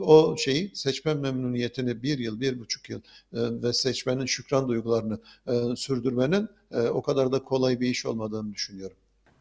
o 0.00 0.36
şeyi 0.36 0.70
seçmen 0.74 1.16
memnuniyetini 1.18 2.02
bir 2.02 2.18
yıl, 2.18 2.40
bir 2.40 2.60
buçuk 2.60 2.90
yıl 2.90 3.00
e, 3.00 3.02
ve 3.32 3.72
seçmenin 3.72 4.26
şükran 4.26 4.68
duygularını 4.68 5.18
e, 5.46 5.76
sürdürmenin 5.76 6.48
o 6.90 7.02
kadar 7.02 7.32
da 7.32 7.42
kolay 7.42 7.80
bir 7.80 7.88
iş 7.88 8.06
olmadığını 8.06 8.54
düşünüyorum. 8.54 8.96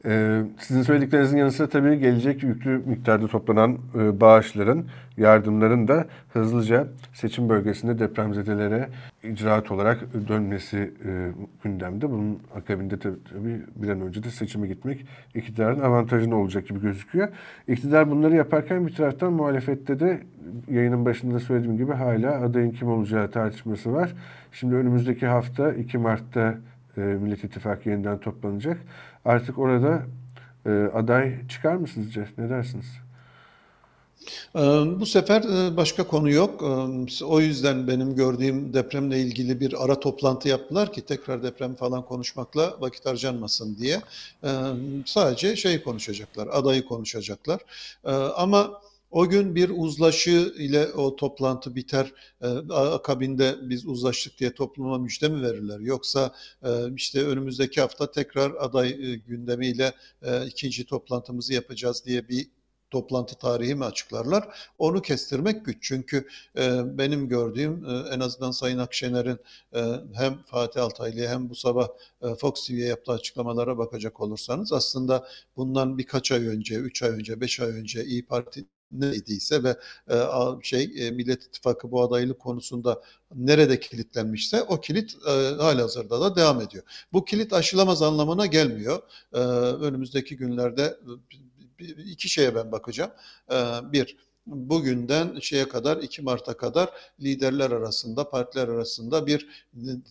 Ee, 0.05 0.41
sizin 0.59 0.81
söylediklerinizin 0.81 1.37
yanı 1.37 1.51
sıra 1.51 1.69
tabii 1.69 1.99
gelecek 1.99 2.43
yüklü 2.43 2.81
miktarda 2.85 3.27
toplanan 3.27 3.77
e, 3.95 4.21
bağışların, 4.21 4.85
yardımların 5.17 5.87
da 5.87 6.05
hızlıca 6.33 6.87
seçim 7.13 7.49
bölgesinde 7.49 7.99
depremzedelere 7.99 8.89
icraat 9.23 9.71
olarak 9.71 10.13
dönmesi 10.27 10.93
e, 11.05 11.31
gündemde. 11.63 12.09
Bunun 12.09 12.39
akabinde 12.55 12.99
tabii, 12.99 13.23
tabii 13.33 13.61
bir 13.75 13.89
an 13.89 14.01
önce 14.01 14.23
de 14.23 14.29
seçime 14.29 14.67
gitmek 14.67 15.05
iktidarın 15.35 15.79
avantajına 15.79 16.35
olacak 16.35 16.67
gibi 16.67 16.81
gözüküyor. 16.81 17.29
İktidar 17.67 18.11
bunları 18.11 18.35
yaparken 18.35 18.87
bir 18.87 18.95
taraftan 18.95 19.33
muhalefette 19.33 19.99
de 19.99 20.21
yayının 20.67 21.05
başında 21.05 21.39
söylediğim 21.39 21.77
gibi 21.77 21.91
hala 21.91 22.41
adayın 22.41 22.71
kim 22.71 22.87
olacağı 22.87 23.31
tartışması 23.31 23.93
var. 23.93 24.13
Şimdi 24.51 24.75
önümüzdeki 24.75 25.27
hafta 25.27 25.73
2 25.73 25.97
Mart'ta 25.97 26.55
e, 26.97 27.01
Millet 27.01 27.43
İttifakı 27.43 27.89
yeniden 27.89 28.19
toplanacak. 28.19 28.81
Artık 29.25 29.59
orada 29.59 30.05
e, 30.65 30.69
aday 30.93 31.47
çıkar 31.47 31.75
mı 31.75 31.87
sizce? 31.87 32.27
Ne 32.37 32.49
dersiniz? 32.49 32.85
Bu 34.99 35.05
sefer 35.05 35.43
başka 35.77 36.07
konu 36.07 36.31
yok. 36.31 36.63
O 37.23 37.39
yüzden 37.39 37.87
benim 37.87 38.15
gördüğüm 38.15 38.73
depremle 38.73 39.19
ilgili 39.19 39.59
bir 39.59 39.85
ara 39.85 39.99
toplantı 39.99 40.49
yaptılar 40.49 40.93
ki 40.93 41.01
tekrar 41.01 41.43
deprem 41.43 41.75
falan 41.75 42.05
konuşmakla 42.05 42.73
vakit 42.79 43.05
harcanmasın 43.05 43.77
diye. 43.77 44.01
Sadece 45.05 45.55
şey 45.55 45.83
konuşacaklar, 45.83 46.47
adayı 46.51 46.85
konuşacaklar. 46.85 47.61
Ama 48.35 48.81
o 49.13 49.29
gün 49.29 49.55
bir 49.55 49.71
uzlaşı 49.75 50.53
ile 50.57 50.87
o 50.93 51.15
toplantı 51.15 51.75
biter. 51.75 52.13
Akabinde 52.69 53.55
biz 53.61 53.85
uzlaştık 53.85 54.39
diye 54.39 54.53
topluma 54.53 54.97
müjde 54.97 55.29
mi 55.29 55.41
verirler? 55.41 55.79
Yoksa 55.79 56.35
işte 56.95 57.25
önümüzdeki 57.25 57.81
hafta 57.81 58.11
tekrar 58.11 58.51
aday 58.59 59.15
gündemiyle 59.15 59.93
ikinci 60.47 60.85
toplantımızı 60.85 61.53
yapacağız 61.53 62.05
diye 62.05 62.29
bir 62.29 62.47
toplantı 62.93 63.35
tarihi 63.35 63.75
mi 63.75 63.85
açıklarlar? 63.85 64.47
Onu 64.77 65.01
kestirmek 65.01 65.65
güç. 65.65 65.77
Çünkü 65.81 66.27
e, 66.57 66.97
benim 66.97 67.29
gördüğüm 67.29 67.85
e, 67.85 68.09
en 68.15 68.19
azından 68.19 68.51
Sayın 68.51 68.77
Akşener'in 68.77 69.37
e, 69.75 69.81
hem 70.13 70.43
Fatih 70.45 70.83
Altaylı'ya 70.83 71.31
hem 71.31 71.49
bu 71.49 71.55
sabah 71.55 71.87
e, 72.21 72.35
Fox 72.35 72.67
TV'ye 72.67 72.87
yaptığı 72.87 73.11
açıklamalara 73.11 73.77
bakacak 73.77 74.21
olursanız 74.21 74.73
aslında 74.73 75.27
bundan 75.57 75.97
birkaç 75.97 76.31
ay 76.31 76.47
önce, 76.47 76.75
üç 76.75 77.03
ay 77.03 77.09
önce, 77.09 77.41
beş 77.41 77.59
ay 77.59 77.69
önce 77.69 78.05
İyi 78.05 78.25
Parti 78.25 78.65
neydiyse 78.93 79.63
ve 79.63 79.77
e, 80.11 80.15
şey 80.61 80.91
e, 80.97 81.11
Millet 81.11 81.43
İttifakı 81.43 81.91
bu 81.91 82.01
adaylık 82.01 82.39
konusunda 82.39 83.01
nerede 83.35 83.79
kilitlenmişse 83.79 84.63
o 84.63 84.81
kilit 84.81 85.15
e, 85.27 85.31
halihazırda 85.61 86.21
da 86.21 86.35
devam 86.35 86.61
ediyor. 86.61 86.83
Bu 87.13 87.25
kilit 87.25 87.53
aşılamaz 87.53 88.01
anlamına 88.01 88.45
gelmiyor. 88.45 89.01
E, 89.33 89.37
önümüzdeki 89.37 90.37
günlerde 90.37 90.97
iki 91.79 92.29
şeye 92.29 92.55
ben 92.55 92.71
bakacağım. 92.71 93.11
Ee, 93.51 93.55
bir, 93.83 94.17
bugünden 94.45 95.39
şeye 95.39 95.67
kadar 95.67 95.97
2 95.97 96.21
Mart'a 96.21 96.57
kadar 96.57 96.89
liderler 97.19 97.71
arasında, 97.71 98.29
partiler 98.29 98.67
arasında 98.67 99.27
bir 99.27 99.65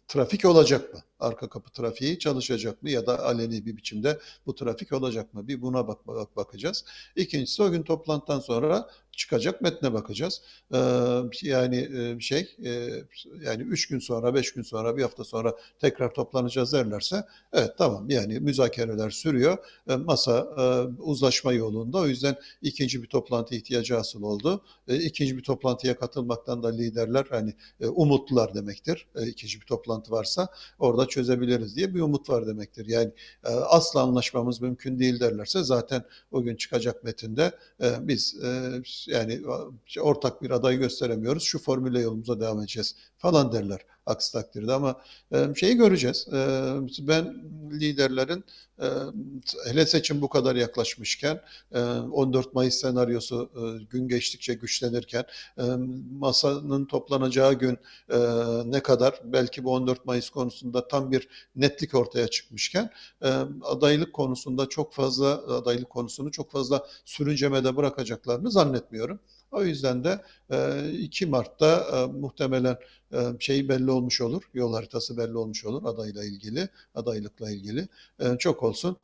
trafik 0.09 0.45
olacak 0.45 0.95
mı? 0.95 1.01
Arka 1.23 1.49
kapı 1.49 1.71
trafiği 1.71 2.19
çalışacak 2.19 2.83
mı 2.83 2.91
ya 2.91 3.07
da 3.07 3.25
aleni 3.25 3.67
bir 3.67 3.77
biçimde 3.77 4.19
bu 4.47 4.55
trafik 4.55 4.93
olacak 4.93 5.35
mı? 5.35 5.49
Bir 5.49 5.63
buna 5.63 5.89
bak, 5.89 6.07
bak 6.07 6.37
bakacağız. 6.37 6.85
İkincisi 7.17 7.63
o 7.63 7.71
gün 7.71 7.83
toplantıdan 7.83 8.41
sonra 8.41 8.89
çıkacak 9.13 9.61
metne 9.61 9.93
bakacağız. 9.93 10.43
Ee, 10.75 10.79
yani 11.43 11.89
şey 12.21 12.57
yani 13.45 13.63
üç 13.63 13.89
gün 13.89 13.99
sonra, 13.99 14.35
beş 14.35 14.53
gün 14.53 14.63
sonra, 14.63 14.97
bir 14.97 15.03
hafta 15.03 15.25
sonra 15.25 15.57
tekrar 15.79 16.15
toplanacağız 16.15 16.73
derlerse 16.73 17.25
evet 17.53 17.71
tamam 17.79 18.11
yani 18.11 18.41
müzakereler 18.41 19.11
sürüyor. 19.11 19.59
Masa 19.87 20.49
uzlaşma 20.99 21.53
yolunda. 21.53 21.99
O 21.99 22.07
yüzden 22.07 22.37
ikinci 22.63 23.03
bir 23.03 23.09
toplantı 23.09 23.55
ihtiyacı 23.55 23.97
asıl 23.99 24.23
oldu. 24.23 24.65
İkinci 24.89 25.37
bir 25.37 25.43
toplantıya 25.43 25.99
katılmaktan 25.99 26.63
da 26.63 26.69
liderler 26.69 27.27
hani 27.31 27.55
umutlular 27.81 28.55
demektir. 28.55 29.07
İkinci 29.27 29.61
bir 29.61 29.67
toplantı 29.67 30.13
varsa 30.13 30.49
orada 30.79 31.09
çözebiliriz 31.13 31.77
diye 31.77 31.95
bir 31.95 32.01
umut 32.01 32.31
var 32.31 32.47
demektir. 32.47 32.87
Yani 32.87 33.11
asla 33.69 34.01
anlaşmamız 34.01 34.61
mümkün 34.61 34.99
değil 34.99 35.21
derlerse 35.21 35.63
zaten 35.65 36.05
o 36.31 36.43
gün 36.43 36.57
çıkacak 36.57 37.05
metinde 37.05 37.53
biz 38.01 38.37
yani 39.07 39.41
ortak 40.01 40.43
bir 40.43 40.51
aday 40.51 40.77
gösteremiyoruz. 40.77 41.43
Şu 41.43 41.59
formüle 41.59 42.01
yolumuza 42.01 42.41
devam 42.41 42.59
edeceğiz 42.59 42.97
falan 43.19 43.53
derler 43.53 43.81
aksi 44.07 44.33
takdirde 44.33 44.73
ama 44.73 45.01
şeyi 45.57 45.77
göreceğiz. 45.77 46.27
Ben 46.99 47.35
liderlerin 47.73 48.45
hele 49.67 49.87
seçim 49.87 50.23
bu 50.23 50.29
kadar 50.29 50.57
yaklaşmışken 50.57 51.41
e, 51.73 51.81
14 51.81 52.55
Mayıs 52.55 52.75
senaryosu 52.75 53.51
gün 53.91 54.09
geçtikçe 54.09 54.55
güçlenirken 54.55 55.25
masanın 56.19 56.85
toplanacağı 56.85 57.55
gün 57.55 57.79
ne 58.65 58.81
kadar 58.83 59.21
belki 59.25 59.65
bu 59.65 59.73
14 59.73 60.07
Mayıs 60.07 60.31
konusunda 60.31 60.89
tam 60.89 61.13
bir 61.13 61.29
netlik 61.57 61.95
ortaya 61.95 62.29
çıkmışken 62.29 62.91
adaylık 63.63 64.13
konusunda 64.13 64.69
çok 64.69 64.93
fazla 64.93 65.29
adaylık 65.57 65.91
konusunu 65.91 66.31
çok 66.31 66.51
fazla 66.51 66.87
sürüncemede 67.05 67.77
bırakacaklarını 67.77 68.51
zannetmiyorum. 68.51 69.21
O 69.53 69.65
yüzden 69.65 70.05
de 70.05 70.21
2 70.99 71.27
Mart'ta 71.27 71.87
muhtemelen 72.15 72.77
şey 73.39 73.69
belli 73.69 73.91
olmuş 73.91 74.21
olur, 74.21 74.43
yol 74.55 74.75
haritası 74.75 75.17
belli 75.17 75.37
olmuş 75.37 75.65
olur 75.65 75.83
adayla 75.85 76.25
ilgili, 76.25 76.69
adaylıkla 76.95 77.51
ilgili. 77.51 77.89
Çok 78.39 78.63
olsun. 78.63 78.97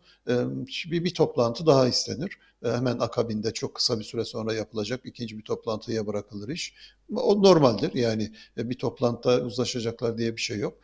Bir, 0.90 1.04
bir 1.04 1.15
toplantı 1.15 1.67
daha 1.67 1.89
istenir. 1.89 2.39
Hemen 2.63 2.99
akabinde 2.99 3.52
çok 3.52 3.75
kısa 3.75 3.99
bir 3.99 4.04
süre 4.04 4.25
sonra 4.25 4.54
yapılacak 4.54 5.00
ikinci 5.04 5.39
bir 5.39 5.43
toplantıya 5.43 6.06
bırakılır 6.06 6.49
iş. 6.49 6.75
O 7.17 7.43
normaldir 7.43 7.95
yani 7.95 8.32
bir 8.56 8.78
toplantıda 8.78 9.41
uzlaşacaklar 9.41 10.19
diye 10.19 10.37
bir 10.37 10.41
şey 10.41 10.58
yok. 10.58 10.78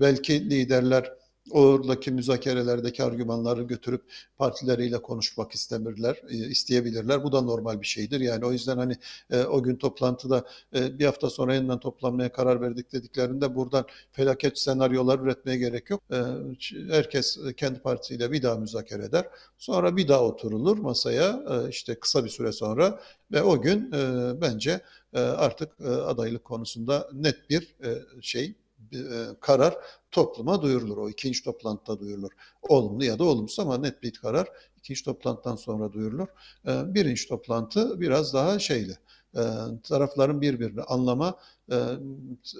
Belki 0.00 0.50
liderler 0.50 1.12
oradaki 1.50 2.10
müzakerelerdeki 2.10 3.04
argümanları 3.04 3.62
götürüp 3.62 4.02
partileriyle 4.36 5.02
konuşmak 5.02 5.52
istemirler, 5.52 6.22
e, 6.28 6.36
isteyebilirler. 6.36 7.24
Bu 7.24 7.32
da 7.32 7.40
normal 7.40 7.80
bir 7.80 7.86
şeydir. 7.86 8.20
Yani 8.20 8.44
o 8.44 8.52
yüzden 8.52 8.76
hani 8.78 8.96
e, 9.30 9.42
o 9.42 9.62
gün 9.62 9.76
toplantıda 9.76 10.44
e, 10.74 10.98
bir 10.98 11.04
hafta 11.04 11.30
sonra 11.30 11.54
yeniden 11.54 11.78
toplanmaya 11.78 12.32
karar 12.32 12.60
verdik 12.60 12.92
dediklerinde 12.92 13.54
buradan 13.54 13.86
felaket 14.12 14.58
senaryolar 14.58 15.18
üretmeye 15.18 15.58
gerek 15.58 15.90
yok. 15.90 16.02
herkes 16.90 17.38
kendi 17.56 17.78
partisiyle 17.78 18.32
bir 18.32 18.42
daha 18.42 18.56
müzakere 18.56 19.04
eder. 19.04 19.26
Sonra 19.58 19.96
bir 19.96 20.08
daha 20.08 20.24
oturulur 20.24 20.78
masaya 20.78 21.42
işte 21.70 21.94
kısa 21.94 22.24
bir 22.24 22.30
süre 22.30 22.52
sonra 22.52 23.00
ve 23.32 23.42
o 23.42 23.62
gün 23.62 23.92
bence 24.40 24.80
artık 25.14 25.80
adaylık 25.80 26.44
konusunda 26.44 27.08
net 27.12 27.50
bir 27.50 27.76
şey 28.20 28.54
karar 29.40 29.76
topluma 30.10 30.62
duyurulur. 30.62 30.96
O 30.96 31.08
ikinci 31.08 31.44
toplantıda 31.44 32.00
duyurulur. 32.00 32.30
Olumlu 32.62 33.04
ya 33.04 33.18
da 33.18 33.24
olumsuz 33.24 33.58
ama 33.58 33.78
net 33.78 34.02
bir 34.02 34.12
karar 34.12 34.48
ikinci 34.86 35.04
toplantıdan 35.04 35.56
sonra 35.56 35.92
duyurulur. 35.92 36.28
Ee, 36.66 36.94
birinci 36.94 37.28
toplantı 37.28 38.00
biraz 38.00 38.34
daha 38.34 38.58
şeyli. 38.58 38.98
Ee, 39.36 39.40
tarafların 39.82 40.40
birbirini 40.40 40.82
anlama, 40.82 41.38
e, 41.72 41.76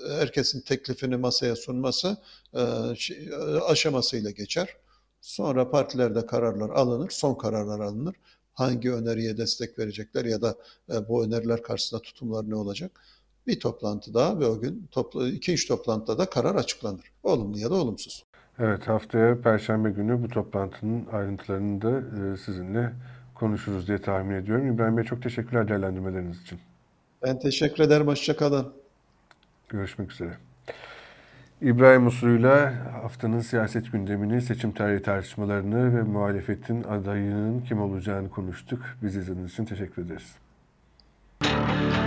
herkesin 0.09 0.61
teklifini 0.61 1.17
masaya 1.17 1.57
sunması 1.57 2.17
e, 2.55 2.61
aşamasıyla 3.69 4.31
geçer. 4.31 4.77
Sonra 5.21 5.71
partilerde 5.71 6.27
kararlar 6.27 6.71
alınır, 6.71 7.11
son 7.11 7.35
kararlar 7.35 7.81
alınır. 7.81 8.17
Hangi 8.53 8.93
öneriye 8.93 9.37
destek 9.37 9.79
verecekler 9.79 10.25
ya 10.25 10.43
da 10.43 10.57
e, 10.93 11.09
bu 11.09 11.25
öneriler 11.25 11.63
karşısında 11.63 12.03
tutumlar 12.03 12.51
ne 12.51 12.55
olacak? 12.55 13.01
Bir 13.47 13.61
toplantı 13.61 14.15
daha 14.15 14.41
ve 14.41 14.47
o 14.47 14.61
gün 14.61 14.89
topla, 14.91 15.29
ikinci 15.29 15.69
toplantıda 15.69 16.19
da 16.19 16.31
karar 16.31 16.55
açıklanır. 16.55 17.13
Olumlu 17.23 17.59
ya 17.59 17.71
da 17.71 17.75
olumsuz. 17.75 18.25
Evet 18.59 18.89
haftaya 18.89 19.41
Perşembe 19.41 19.91
günü 19.91 20.23
bu 20.23 20.29
toplantının 20.29 21.07
ayrıntılarını 21.13 21.83
da 21.83 21.91
e, 21.99 22.37
sizinle 22.37 22.93
konuşuruz 23.35 23.89
diye 23.89 23.99
tahmin 23.99 24.35
ediyorum. 24.35 24.75
İbrahim 24.75 24.97
Bey 24.97 25.05
çok 25.05 25.23
teşekkürler 25.23 25.69
değerlendirmeleriniz 25.69 26.43
için. 26.43 26.59
Ben 27.23 27.39
teşekkür 27.39 27.85
ederim. 27.85 28.07
Hoşçakalın. 28.07 28.73
Görüşmek 29.69 30.13
üzere. 30.13 30.37
İbrahim 31.63 32.07
Uslu'yla 32.07 32.75
haftanın 33.03 33.41
siyaset 33.41 33.93
gündemini, 33.93 34.43
seçim 34.43 34.73
tarihi 34.73 35.03
tartışmalarını 35.03 35.97
ve 35.97 36.03
muhalefetin 36.03 36.83
adayının 36.83 37.61
kim 37.61 37.81
olacağını 37.81 38.31
konuştuk. 38.31 38.81
Bizi 39.03 39.19
izlediğiniz 39.19 39.53
için 39.53 39.65
teşekkür 39.65 40.03
ederiz. 40.03 40.37
You. 41.43 42.06